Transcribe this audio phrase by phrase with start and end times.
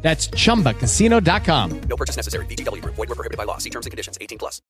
[0.00, 1.80] That's chumbacasino.com.
[1.88, 2.46] No purchase necessary.
[2.46, 2.96] VGW Group.
[2.96, 3.58] Void were prohibited by law.
[3.58, 4.16] See terms and conditions.
[4.18, 4.62] 18 plus.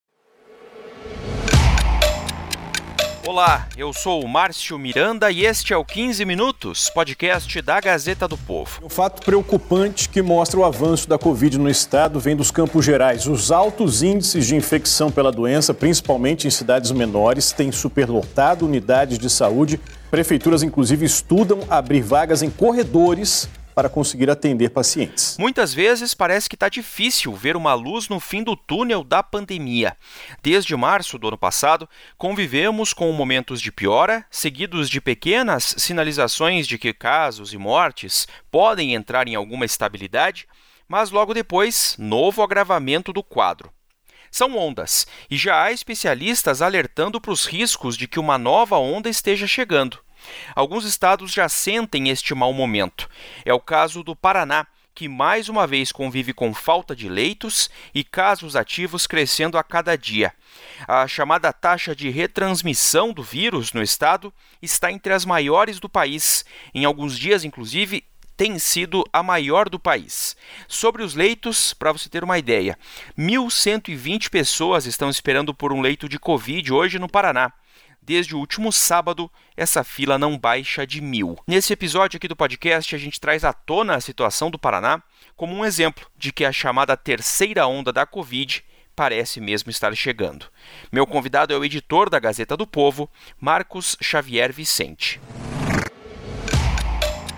[3.29, 8.27] Olá, eu sou o Márcio Miranda e este é o 15 Minutos, podcast da Gazeta
[8.27, 8.81] do Povo.
[8.83, 13.27] Um fato preocupante que mostra o avanço da Covid no estado vem dos Campos Gerais.
[13.27, 19.29] Os altos índices de infecção pela doença, principalmente em cidades menores, têm superlotado unidades de
[19.29, 19.79] saúde.
[20.11, 23.47] Prefeituras, inclusive, estudam abrir vagas em corredores
[23.79, 25.37] para conseguir atender pacientes.
[25.39, 29.97] Muitas vezes parece que está difícil ver uma luz no fim do túnel da pandemia.
[30.43, 36.77] Desde março do ano passado, convivemos com momentos de piora, seguidos de pequenas sinalizações de
[36.77, 40.49] que casos e mortes podem entrar em alguma estabilidade,
[40.89, 43.73] mas logo depois, novo agravamento do quadro.
[44.29, 49.09] São ondas, e já há especialistas alertando para os riscos de que uma nova onda
[49.09, 50.01] esteja chegando.
[50.55, 53.09] Alguns estados já sentem este mau momento.
[53.45, 54.67] É o caso do Paraná,
[54.99, 59.97] que mais uma vez convive com falta de leitos e casos ativos crescendo a cada
[59.97, 60.33] dia.
[60.89, 66.45] A chamada taxa de retransmissão do vírus no estado está entre as maiores do país.
[66.75, 68.05] Em alguns dias, inclusive,
[68.37, 70.37] tem sido a maior do país.
[70.67, 72.79] Sobre os leitos, para você ter uma ideia,
[73.19, 77.53] 1.120 pessoas estão esperando por um leito de Covid hoje no Paraná.
[78.09, 81.39] Desde o último sábado, essa fila não baixa de mil.
[81.47, 85.03] Nesse episódio aqui do podcast, a gente traz à tona a situação do Paraná
[85.37, 88.65] como um exemplo de que a chamada terceira onda da Covid
[88.97, 90.47] parece mesmo estar chegando.
[90.91, 95.21] Meu convidado é o editor da Gazeta do Povo, Marcos Xavier Vicente.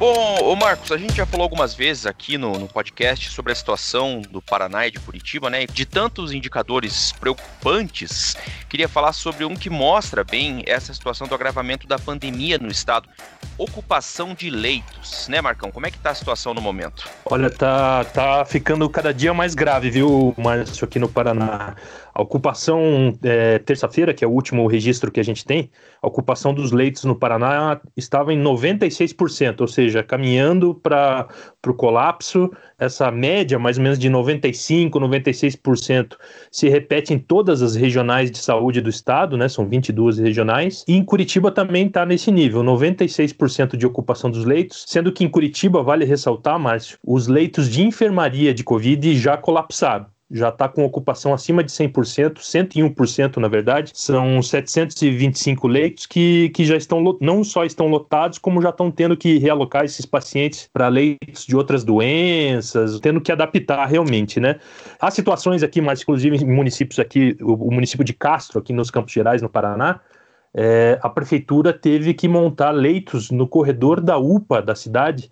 [0.01, 3.55] Bom, ô Marcos, a gente já falou algumas vezes aqui no, no, podcast sobre a
[3.55, 5.67] situação do Paraná e de Curitiba, né?
[5.67, 8.35] De tantos indicadores preocupantes,
[8.71, 13.11] queria falar sobre um que mostra bem essa situação do agravamento da pandemia no estado.
[13.59, 15.71] Ocupação de leitos, né, Marcão?
[15.71, 17.07] Como é que tá a situação no momento?
[17.33, 21.77] Olha, tá, tá ficando cada dia mais grave, viu, Márcio, aqui no Paraná.
[22.13, 25.71] A ocupação, é, terça-feira, que é o último registro que a gente tem,
[26.03, 31.29] a ocupação dos leitos no Paraná estava em 96%, ou seja, caminhando para
[31.69, 32.51] o colapso.
[32.79, 36.17] Essa média, mais ou menos de 95%, 96%,
[36.51, 39.49] se repete em todas as regionais de saúde do estado, né?
[39.49, 40.85] São 22 regionais.
[40.89, 45.29] E em Curitiba também está nesse nível, 96% de ocupação dos leitos, sendo que em
[45.29, 50.85] Curitiba, vale ressaltar, Márcio, os leitos de enfermaria de Covid já colapsaram já está com
[50.85, 53.91] ocupação acima de 100%, 101% na verdade.
[53.95, 59.17] São 725 leitos que, que já estão, não só estão lotados, como já estão tendo
[59.17, 64.61] que realocar esses pacientes para leitos de outras doenças, tendo que adaptar realmente, né?
[65.01, 68.91] Há situações aqui, mas inclusive em municípios aqui, o, o município de Castro, aqui nos
[68.91, 70.01] Campos Gerais, no Paraná,
[70.55, 75.31] é, a prefeitura teve que montar leitos no corredor da UPA da cidade,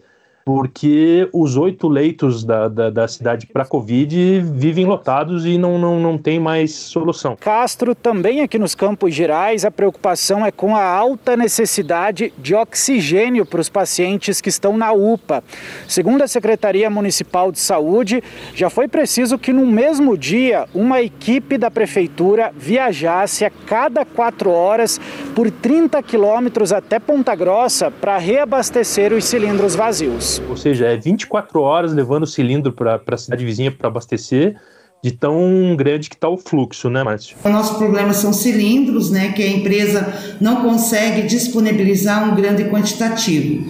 [0.49, 6.01] porque os oito leitos da, da, da cidade para Covid vivem lotados e não, não,
[6.01, 7.37] não tem mais solução.
[7.39, 13.45] Castro, também aqui nos Campos Gerais, a preocupação é com a alta necessidade de oxigênio
[13.45, 15.45] para os pacientes que estão na UPA.
[15.87, 21.59] Segundo a Secretaria Municipal de Saúde, já foi preciso que no mesmo dia uma equipe
[21.59, 24.99] da prefeitura viajasse a cada quatro horas
[25.35, 31.61] por 30 quilômetros até Ponta Grossa para reabastecer os cilindros vazios ou seja, é 24
[31.61, 34.57] horas levando o cilindro para a cidade vizinha para abastecer,
[35.03, 37.37] de tão grande que está o fluxo, né, Márcio?
[37.45, 43.65] O nosso problema são cilindros, né, que a empresa não consegue disponibilizar um grande quantitativo.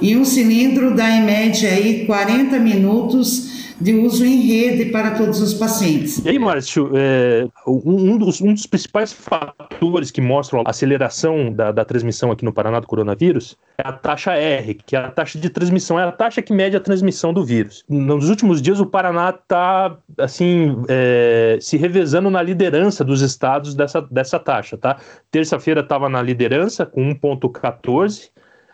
[0.00, 5.40] E um cilindro dá em média aí 40 minutos de uso em rede para todos
[5.40, 6.24] os pacientes.
[6.24, 11.72] E aí, Márcio, é, um, dos, um, dos, principais fatores que mostram a aceleração da,
[11.72, 15.38] da, transmissão aqui no Paraná do coronavírus é a taxa R, que é a taxa
[15.38, 17.84] de transmissão, é a taxa que mede a transmissão do vírus.
[17.88, 24.00] Nos últimos dias, o Paraná está assim é, se revezando na liderança dos estados dessa,
[24.00, 24.96] dessa taxa, tá?
[25.30, 28.30] Terça-feira estava na liderança com 1,14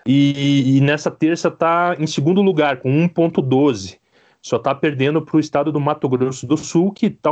[0.06, 3.99] e, e nessa terça está em segundo lugar com 1,12
[4.42, 7.30] só está perdendo para o estado do Mato Grosso do Sul, que está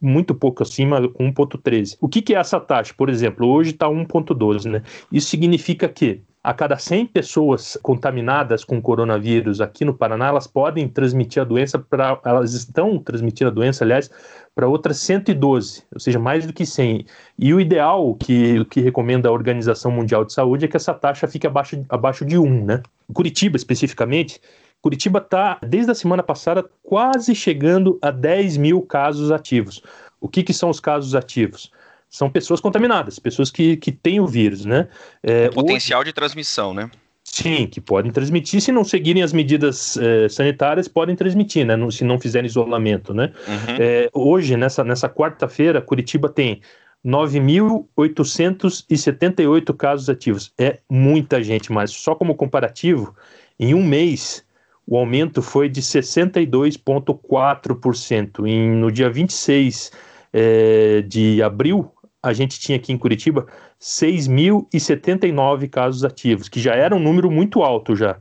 [0.00, 1.96] muito pouco acima, com 1,13.
[2.00, 2.92] O que, que é essa taxa?
[2.96, 4.82] Por exemplo, hoje está 1,12, né?
[5.12, 10.88] Isso significa que a cada 100 pessoas contaminadas com coronavírus aqui no Paraná, elas podem
[10.88, 12.18] transmitir a doença para.
[12.24, 14.10] Elas estão transmitindo a doença, aliás,
[14.54, 17.04] para outras 112, ou seja, mais do que 100.
[17.38, 21.28] E o ideal que, que recomenda a Organização Mundial de Saúde é que essa taxa
[21.28, 22.82] fique abaixo, abaixo de 1, né?
[23.12, 24.40] Curitiba, especificamente,
[24.80, 29.82] Curitiba está, desde a semana passada, quase chegando a 10 mil casos ativos.
[30.20, 31.70] O que, que são os casos ativos?
[32.08, 34.88] São pessoas contaminadas, pessoas que, que têm o vírus, né?
[35.22, 36.10] É, potencial hoje...
[36.10, 36.90] de transmissão, né?
[37.30, 38.60] Sim, que podem transmitir.
[38.60, 41.76] Se não seguirem as medidas eh, sanitárias, podem transmitir, né?
[41.90, 43.32] se não fizerem isolamento, né?
[43.46, 43.76] Uhum.
[43.78, 46.60] É, hoje, nessa, nessa quarta-feira, Curitiba tem
[47.06, 50.52] 9.878 casos ativos.
[50.58, 53.14] É muita gente, mas só como comparativo,
[53.60, 54.42] em um mês,
[54.88, 58.38] o aumento foi de 62,4%.
[58.80, 59.92] No dia 26
[60.32, 61.92] é, de abril,
[62.22, 63.46] a gente tinha aqui em Curitiba
[63.78, 68.16] 6.079 casos ativos, que já era um número muito alto já.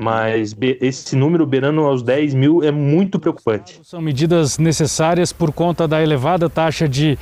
[0.00, 3.78] Mas esse número beirando aos 10 mil é muito preocupante.
[3.82, 7.18] São medidas necessárias por conta da elevada taxa de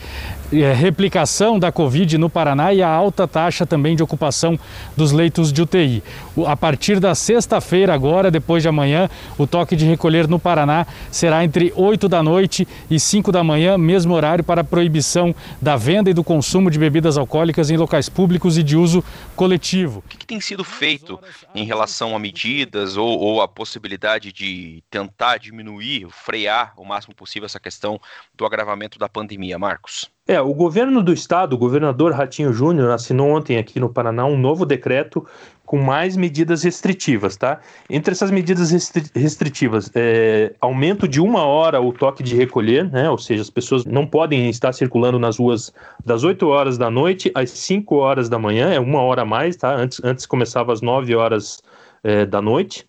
[0.52, 4.58] é, replicação da Covid no Paraná e a alta taxa também de ocupação
[4.96, 6.02] dos leitos de UTI.
[6.46, 11.44] A partir da sexta-feira, agora, depois de amanhã, o toque de recolher no Paraná será
[11.44, 16.14] entre 8 da noite e 5 da manhã, mesmo horário para proibição da venda e
[16.14, 20.04] do consumo de bebidas alcoólicas em locais públicos e de uso coletivo.
[20.06, 21.18] O que, que tem sido feito
[21.54, 22.18] em relação a
[22.60, 27.98] medidas ou, ou a possibilidade de tentar diminuir, frear o máximo possível essa questão
[28.34, 30.10] do agravamento da pandemia, Marcos?
[30.26, 34.38] É, o governo do estado, o governador Ratinho Júnior, assinou ontem aqui no Paraná um
[34.38, 35.26] novo decreto
[35.64, 37.60] com mais medidas restritivas, tá?
[37.88, 43.08] Entre essas medidas restri restritivas, é, aumento de uma hora o toque de recolher, né?
[43.08, 45.72] Ou seja, as pessoas não podem estar circulando nas ruas
[46.04, 49.56] das 8 horas da noite às 5 horas da manhã, é uma hora a mais,
[49.56, 49.74] tá?
[49.74, 51.62] Antes, antes começava às 9 horas
[52.02, 52.86] é, da noite.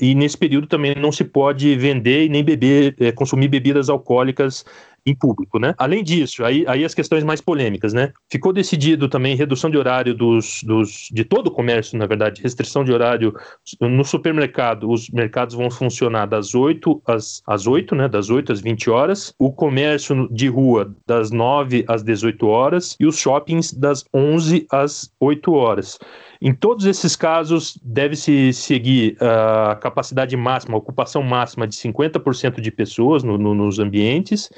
[0.00, 4.64] E nesse período também não se pode vender e nem beber, é, consumir bebidas alcoólicas
[5.06, 5.74] em público, né?
[5.76, 8.12] Além disso, aí, aí as questões mais polêmicas, né?
[8.30, 12.82] Ficou decidido também redução de horário dos, dos de todo o comércio, na verdade, restrição
[12.82, 13.34] de horário
[13.80, 14.90] no supermercado.
[14.90, 18.08] Os mercados vão funcionar das 8 às, às 8, né?
[18.08, 19.34] Das 8 às 20 horas.
[19.38, 25.12] O comércio de rua das 9 às 18 horas e os shoppings das 11 às
[25.20, 25.98] 8 horas.
[26.46, 32.70] Em todos esses casos, deve-se seguir a capacidade máxima, a ocupação máxima de 50% de
[32.70, 34.50] pessoas no, no, nos ambientes.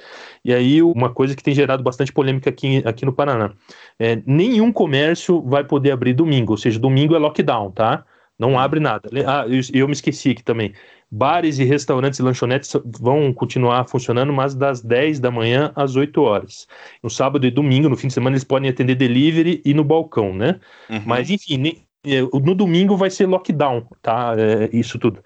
[0.45, 3.53] E aí, uma coisa que tem gerado bastante polêmica aqui, aqui no Paraná:
[4.01, 8.05] é, nenhum comércio vai poder abrir domingo, ou seja, domingo é lockdown, tá?
[8.39, 9.09] Não abre nada.
[9.27, 10.75] Ah, eu, me esqueci aqui também.
[11.11, 16.21] Bares e restaurantes e lanchonetes vão continuar funcionando, mas das 10 da manhã às 8
[16.21, 16.67] horas.
[17.03, 20.35] No sábado e domingo, no fim de semana, eles podem atender delivery e no balcão,
[20.35, 20.61] né?
[20.91, 21.03] Uhum.
[21.07, 21.63] Mas, enfim,
[22.05, 24.35] é, no domingo vai ser lockdown, tá?
[24.37, 25.23] É, isso tudo.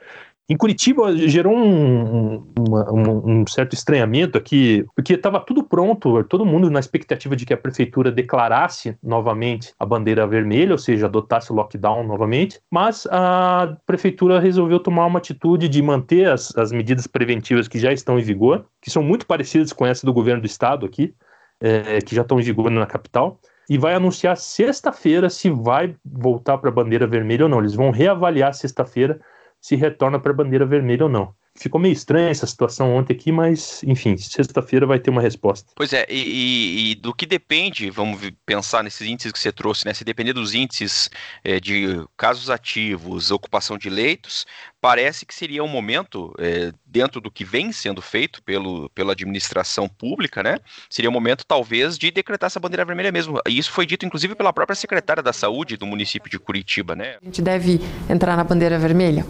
[0.51, 6.69] Em Curitiba gerou um, um, um, certo estranhamento aqui, porque estava tudo pronto, todo mundo
[6.69, 11.55] na expectativa de que a prefeitura declarasse novamente a bandeira vermelha, ou seja, adotasse o
[11.55, 17.69] lockdown novamente, mas a prefeitura resolveu tomar uma atitude de manter as, as medidas preventivas
[17.69, 20.85] que já estão em vigor, que são muito parecidas com essa do governo do estado
[20.85, 21.15] aqui,
[21.61, 23.39] é, que já estão em vigor na capital,
[23.69, 27.61] e vai anunciar sexta-feira se vai voltar para a bandeira vermelha ou não.
[27.61, 29.21] Eles vão reavaliar sexta-feira
[29.61, 31.35] se retorna para a bandeira vermelha ou não.
[31.57, 35.71] Ficou meio estranha essa situação ontem aqui, mas enfim, sexta-feira vai ter uma resposta.
[35.75, 39.93] Pois é, e, e, do que depende, vamos pensar nesses índices que você trouxe, né?
[39.93, 41.11] Se depender dos índices
[41.43, 44.47] é, de casos ativos, ocupação de leitos,
[44.81, 49.89] parece que seria um momento, é, dentro do que vem sendo feito pelo, pela administração
[49.89, 50.59] pública, né?
[50.89, 53.41] Seria um momento, talvez, de decretar essa bandeira vermelha mesmo.
[53.47, 57.17] E isso foi dito, inclusive, pela própria secretária da Saúde do município de Curitiba, né?
[57.21, 59.27] A gente deve entrar na bandeira vermelha?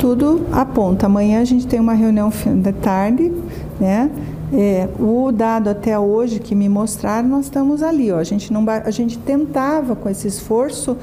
[0.00, 1.06] Tudo aponta.
[1.06, 3.30] Amanhã a gente tem uma reunião da tarde,
[3.78, 4.10] né?
[4.52, 8.10] É, o dado até hoje que me mostraram, nós estamos ali.
[8.10, 8.16] Ó.
[8.16, 10.96] A, gente não, a gente tentava, com esse esforço,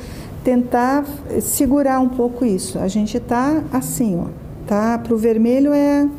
[0.44, 1.06] tentar
[1.40, 2.78] segurar um pouco isso.
[2.80, 4.28] A gente está assim, ó,
[4.66, 4.98] tá?
[4.98, 6.10] Para o vermelho é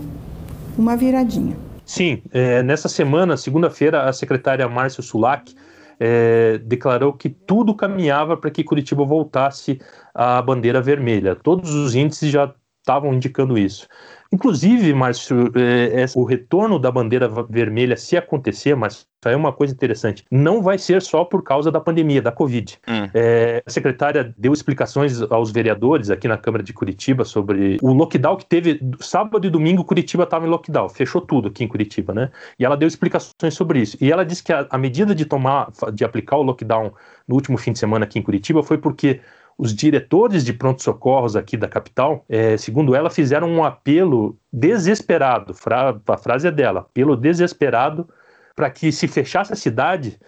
[0.79, 1.57] uma viradinha.
[1.85, 5.55] Sim, é, nessa semana, segunda-feira, a secretária Márcia Sulac
[5.99, 9.81] é, declarou que tudo caminhava para que Curitiba voltasse
[10.15, 11.35] à bandeira vermelha.
[11.35, 12.53] Todos os índices já
[12.89, 13.87] estavam indicando isso.
[14.33, 19.73] Inclusive, Márcio, é, é, o retorno da bandeira vermelha, se acontecer, mas é uma coisa
[19.73, 22.79] interessante, não vai ser só por causa da pandemia, da Covid.
[22.87, 23.09] Hum.
[23.15, 28.37] É, a secretária deu explicações aos vereadores aqui na Câmara de Curitiba sobre o lockdown
[28.37, 32.31] que teve sábado e domingo, Curitiba estava em lockdown, fechou tudo aqui em Curitiba, né?
[32.59, 33.97] E ela deu explicações sobre isso.
[33.99, 36.93] E ela disse que a, a medida de tomar, de aplicar o lockdown
[37.27, 39.21] no último fim de semana aqui em Curitiba foi porque
[39.59, 46.01] os diretores de pronto-socorros aqui da capital, é, segundo ela, fizeram um apelo desesperado, fra
[46.07, 48.09] a frase é dela, apelo desesperado
[48.55, 50.19] para que se fechasse a cidade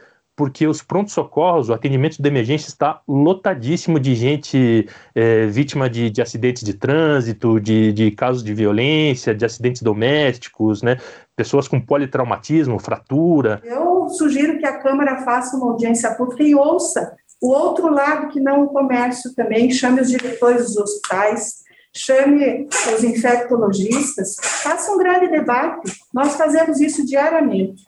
[0.41, 6.23] porque os prontos-socorros, o atendimento de emergência está lotadíssimo de gente é, vítima de, de,
[6.23, 10.97] acidentes de trânsito, de, de, casos de violência, de acidentes domésticos, né?
[11.37, 13.61] pessoas com politraumatismo, fratura.
[13.63, 18.41] Eu sugiro que a Câmara faça uma audiência pública e ouça o outro lado que
[18.41, 21.61] não o comércio também, chame os diretores dos hospitais,
[21.95, 25.93] chame os infectologistas, faça um grande debate.
[26.13, 27.83] Nós fazemos isso diariamente.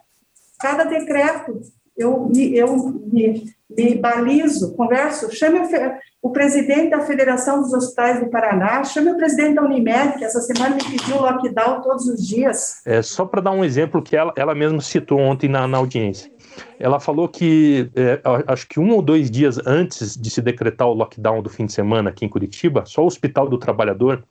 [0.59, 1.61] Cada decreto
[1.95, 2.75] eu me, eu
[3.11, 9.11] me, me balizo, converso, chame o, o, presidente da Federação dos Hospitais do Paraná, chame
[9.11, 12.81] o presidente da Unimed, que essa semana me pediu lockdown todos os dias.
[12.85, 16.31] É, só para dar um exemplo que ela, ela mesma citou ontem na, na audiência.
[16.79, 20.93] Ela falou que, é, acho que um ou dois dias antes de se decretar o
[20.93, 24.23] lockdown do fim de semana aqui em Curitiba, só o Hospital do Trabalhador,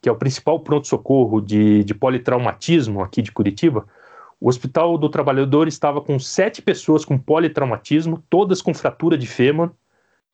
[0.00, 3.86] que é o principal pronto-socorro de, de politraumatismo aqui de Curitiba,
[4.40, 9.70] o Hospital do Trabalhador estava com sete pessoas com politraumatismo, todas com fratura de fêmur,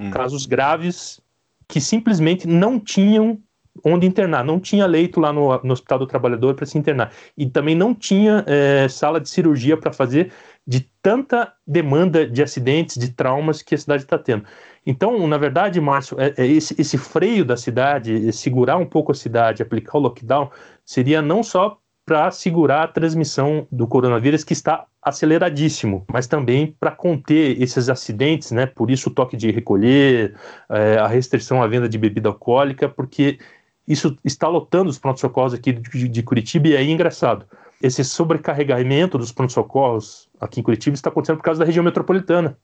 [0.01, 0.11] hum.
[0.11, 1.21] casos graves,
[1.69, 3.39] que simplesmente não tinham
[3.85, 7.13] onde internar, não tinha leito lá no, no Hospital do Trabalhador para se internar.
[7.37, 10.33] E também não tinha é, sala de cirurgia para fazer
[10.69, 14.45] de tanta demanda de acidentes, de traumas que a cidade está tendo.
[14.85, 19.15] Então, na verdade, Márcio, é, é esse, esse, freio da cidade, segurar um pouco a
[19.15, 20.51] cidade, aplicar o lockdown,
[20.85, 26.91] seria não só para segurar a transmissão do coronavírus que está aceleradíssimo, mas também para
[26.91, 28.67] conter esses acidentes, né?
[28.67, 30.35] Por isso o toque de recolher,
[30.71, 33.39] é, a restrição à venda de bebida alcoólica, porque
[33.87, 37.47] isso está lotando os pronto-socorros aqui de, de, Curitiba e é engraçado.
[37.83, 42.57] Esse sobrecarregamento dos pronto-socorros aqui em Curitiba está acontecendo por causa da região metropolitana.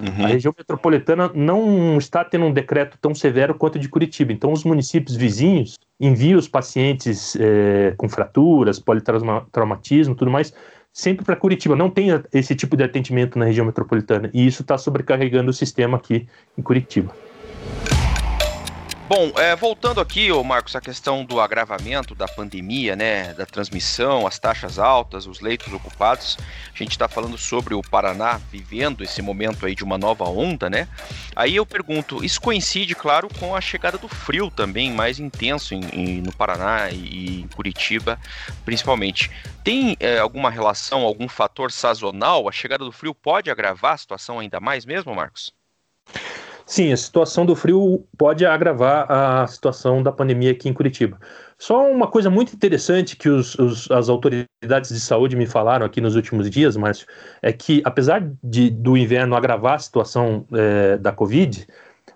[0.00, 0.24] Uhum.
[0.24, 4.32] A região metropolitana não está tendo um decreto tão severo quanto de Curitiba.
[4.32, 10.54] Então, os municípios vizinhos enviam os pacientes é, com fraturas, politraumatismo, tudo mais,
[10.92, 11.74] sempre para Curitiba.
[11.74, 14.30] Não tem esse tipo de atendimento na região metropolitana.
[14.32, 17.12] E isso está sobrecarregando o sistema aqui em Curitiba.
[19.08, 24.26] Bom, é, voltando aqui, ô Marcos, a questão do agravamento da pandemia, né, da transmissão,
[24.26, 26.36] as taxas altas, os leitos ocupados,
[26.74, 30.68] a gente está falando sobre o Paraná vivendo esse momento aí de uma nova onda,
[30.68, 30.86] né?
[31.34, 35.80] Aí eu pergunto, isso coincide, claro, com a chegada do frio também mais intenso em,
[35.90, 38.20] em, no Paraná e em Curitiba,
[38.62, 39.30] principalmente.
[39.64, 42.46] Tem é, alguma relação, algum fator sazonal?
[42.46, 45.56] A chegada do frio pode agravar a situação ainda mais mesmo, Marcos?
[46.68, 51.18] Sim, a situação do frio pode agravar a situação da pandemia aqui em Curitiba.
[51.56, 55.98] Só uma coisa muito interessante que os, os, as autoridades de saúde me falaram aqui
[55.98, 57.06] nos últimos dias, Márcio,
[57.40, 61.66] é que apesar de, do inverno agravar a situação é, da Covid,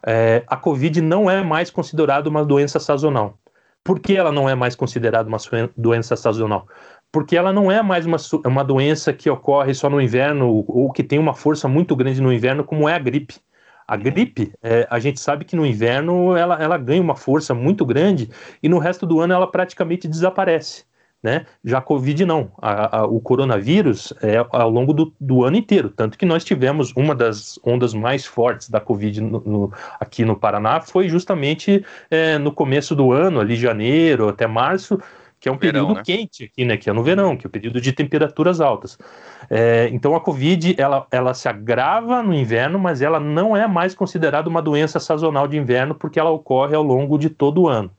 [0.06, 3.38] é, a Covid não é mais considerada uma doença sazonal.
[3.82, 5.38] Por que ela não é mais considerada uma
[5.75, 6.68] doença sazonal?
[7.11, 11.02] Porque ela não é mais uma, uma doença que ocorre só no inverno ou que
[11.02, 13.37] tem uma força muito grande no inverno, como é a gripe.
[13.92, 17.84] A gripe, é, a gente sabe que no inverno ela, ela ganha uma força muito
[17.84, 18.30] grande
[18.62, 20.84] e no resto do ano ela praticamente desaparece.
[21.22, 21.44] Né?
[21.62, 22.50] Já a Covid não.
[22.56, 25.90] A, a, o coronavírus é ao longo do, do, ano inteiro.
[25.90, 30.37] Tanto que nós tivemos uma das ondas mais fortes da Covid no, no, aqui no
[30.37, 34.99] Paraná foi justamente é, no começo do ano, ali janeiro até março,
[35.42, 36.02] que é um verão, período né?
[36.04, 36.76] quente aqui, né?
[36.76, 38.96] Que é no verão, que é o um período de temperaturas altas.
[39.50, 43.92] É, então a Covid ela, ela se agrava no inverno, mas ela não é mais
[43.92, 47.90] considerada uma doença sazonal de inverno porque ela ocorre ao longo de todo o ano.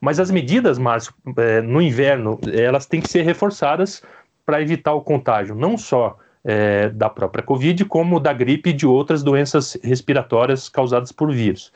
[0.00, 4.02] Mas as medidas, Márcio, é, no inverno, elas têm que ser reforçadas
[4.46, 8.86] para evitar o contágio, não só é, da própria Covid, como da gripe e de
[8.86, 11.70] outras doenças respiratórias causadas por vírus.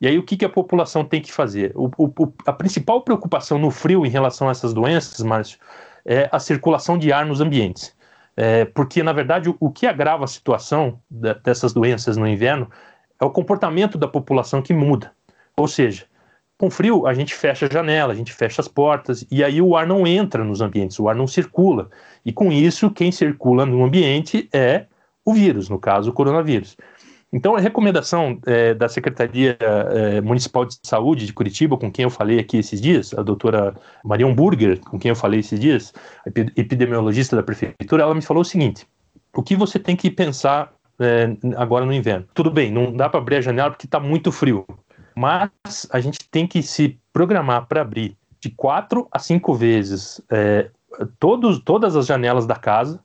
[0.00, 1.72] E aí, o que, que a população tem que fazer?
[1.74, 5.58] O, o, a principal preocupação no frio em relação a essas doenças, Márcio,
[6.04, 7.96] é a circulação de ar nos ambientes.
[8.36, 12.70] É, porque, na verdade, o, o, que agrava a situação da, dessas doenças no inverno
[13.20, 15.10] é o comportamento da população que muda.
[15.56, 16.06] Ou seja,
[16.56, 19.76] com frio, a gente fecha a janela, a gente fecha as portas, e aí o
[19.76, 21.90] ar não entra nos ambientes, o ar não circula.
[22.24, 24.86] E com isso, quem circula no ambiente é
[25.24, 26.76] o vírus, no caso, o coronavírus.
[27.32, 32.10] Então, a recomendação é, da Secretaria é, Municipal de Saúde de Curitiba, com quem eu
[32.10, 35.92] falei aqui esses dias, a doutora Maria Burger, com quem eu falei esses dias,
[36.56, 38.86] epidemiologista da prefeitura, ela me falou o seguinte:
[39.36, 42.26] o que você tem que pensar é, agora no inverno?
[42.32, 44.66] Tudo bem, não dá para abrir a janela porque está muito frio,
[45.14, 50.70] mas a gente tem que se programar para abrir de quatro a cinco vezes é,
[51.18, 53.00] todos, todas as janelas da casa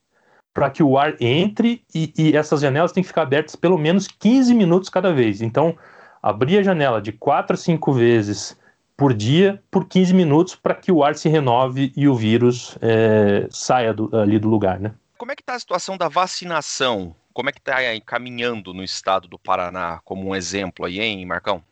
[0.53, 4.07] para que o ar entre e, e, essas janelas têm que ficar abertas pelo menos
[4.07, 5.41] 15 minutos cada vez.
[5.41, 5.75] Então,
[6.21, 8.57] abrir a janela de 4 a 5 vezes
[8.95, 13.47] por dia, por 15 minutos, para que o ar se renove e o vírus é,
[13.49, 14.93] saia do, ali do lugar, né?
[15.17, 17.15] Como é que está a situação da vacinação?
[17.33, 21.63] Como é que está caminhando no estado do Paraná, como um exemplo aí, hein, Marcão?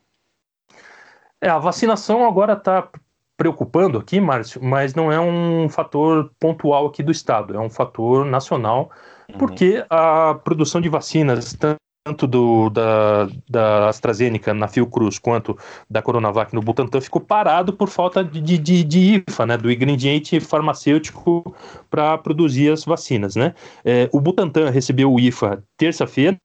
[1.40, 2.88] É, a vacinação agora está
[3.42, 8.24] preocupando aqui, Márcio, mas não é um fator pontual aqui do estado, é um fator
[8.24, 8.92] nacional,
[9.28, 9.40] uhum.
[9.40, 11.58] porque a produção de vacinas,
[12.06, 15.58] tanto do, da, da AstraZeneca na Fiocruz quanto
[15.90, 20.40] da Coronavac no Butantan ficou parado por falta de, de, de IFA, né, do ingrediente
[20.40, 21.56] farmacêutico
[21.90, 23.36] para produzir as vacinas.
[23.36, 23.56] Né?
[23.84, 26.38] É, o Butantan recebeu o IFA terça-feira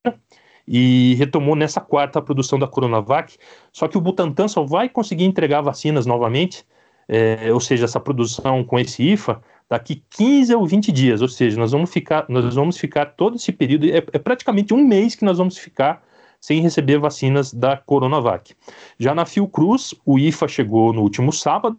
[0.67, 3.37] e retomou nessa quarta a produção da Coronavac,
[3.71, 6.65] só que o Butantan só vai conseguir entregar vacinas novamente,
[7.09, 11.59] é, ou seja, essa produção com esse IFA, daqui 15 ou 20 dias, ou seja,
[11.59, 15.25] nós vamos ficar, nós vamos ficar todo esse período, é, é praticamente um mês que
[15.25, 16.03] nós vamos ficar
[16.41, 18.55] sem receber vacinas da Coronavac.
[18.99, 21.79] Já na Fiocruz, o IFA chegou no último sábado,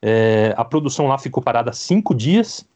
[0.00, 2.68] é, a produção lá ficou parada cinco dias,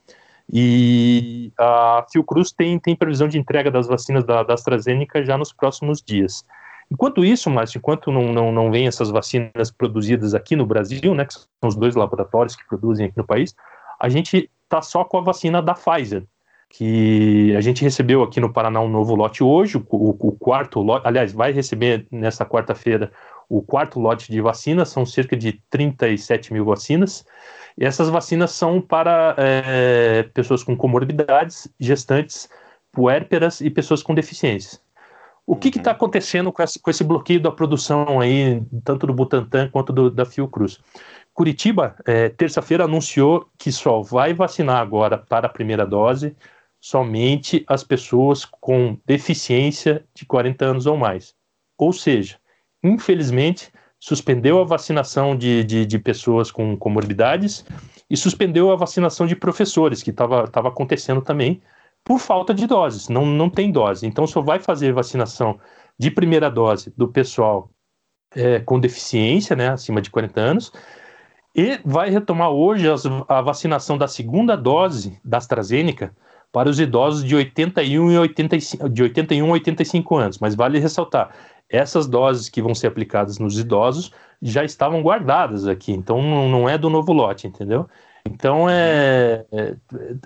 [0.53, 5.53] e a Fiocruz tem, tem previsão de entrega das vacinas da, da AstraZeneca já nos
[5.53, 6.45] próximos dias.
[6.91, 11.25] Enquanto isso, Márcio, enquanto não, não, não vem essas vacinas produzidas aqui no Brasil, né,
[11.25, 13.55] que são os dois laboratórios que produzem aqui no país,
[13.99, 16.25] a gente está só com a vacina da Pfizer,
[16.69, 21.07] que a gente recebeu aqui no Paraná um novo lote hoje, o, o, quarto lote,
[21.07, 23.11] aliás, vai receber nessa quarta-feira
[23.49, 27.27] o quarto lote de vacinas, são cerca de 37 mil vacinas,
[27.77, 32.49] e essas vacinas são para é, pessoas com comorbidades, gestantes,
[32.93, 34.81] puérperas e pessoas com deficiências.
[35.51, 35.97] O que está uhum.
[35.97, 40.25] acontecendo com esse, com esse, bloqueio da produção aí, tanto do Butantan quanto do, da
[40.25, 40.79] Fiocruz?
[41.35, 46.37] Curitiba, é, terça-feira, anunciou que só vai vacinar agora para a primeira dose
[46.79, 51.35] somente as pessoas com deficiência de 40 anos ou mais.
[51.77, 52.37] Ou seja,
[52.81, 57.65] infelizmente, suspendeu a vacinação de, de, de pessoas com comorbidades
[58.09, 61.61] e suspendeu a vacinação de professores, que estava acontecendo também,
[62.05, 64.07] por falta de doses, não, não tem dose.
[64.07, 65.59] Então, só vai fazer vacinação
[65.99, 67.71] de primeira dose do pessoal
[68.35, 70.73] é, com deficiência, né, acima de 40 anos,
[71.55, 76.15] e vai retomar hoje as, a vacinação da segunda dose da AstraZeneca
[76.53, 80.39] para os idosos de 81 e 85, de 81 a 85 anos.
[80.39, 81.35] Mas vale ressaltar,
[81.69, 86.69] essas doses que vão ser aplicadas nos idosos já estavam guardadas aqui, então não, não
[86.69, 87.89] é do novo lote, entendeu?
[88.31, 89.75] Então é, é,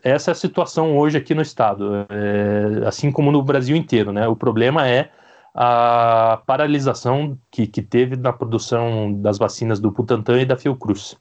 [0.02, 4.28] essa é a situação hoje aqui no estado, é, assim como no Brasil inteiro, né?
[4.28, 5.10] O problema é
[5.54, 11.16] a paralisação que, que teve na produção das vacinas do Butantan e da Fiocruz.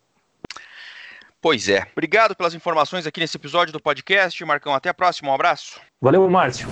[1.41, 1.87] Pois é.
[1.93, 4.43] Obrigado pelas informações aqui nesse episódio do podcast.
[4.43, 5.29] Marcão, até a próxima.
[5.29, 5.79] Um abraço.
[6.01, 6.67] Valeu, Márcio.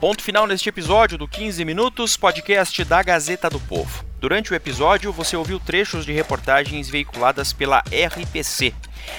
[0.00, 4.09] Ponto final neste episódio do 15 Minutos, podcast da Gazeta do Povo.
[4.20, 8.74] Durante o episódio, você ouviu trechos de reportagens veiculadas pela RPC,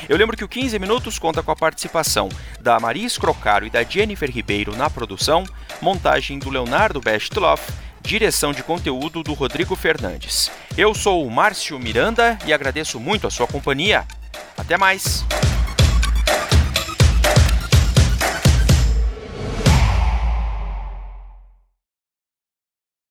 [0.07, 3.83] eu lembro que o 15 Minutos conta com a participação da Maria Escrocaro e da
[3.83, 5.43] Jennifer Ribeiro na produção,
[5.81, 10.51] montagem do Leonardo Bestloff, direção de conteúdo do Rodrigo Fernandes.
[10.77, 14.05] Eu sou o Márcio Miranda e agradeço muito a sua companhia.
[14.57, 15.25] Até mais!